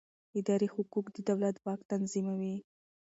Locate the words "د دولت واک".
1.11-1.81